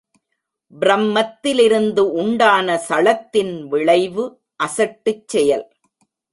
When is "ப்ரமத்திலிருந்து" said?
0.73-1.99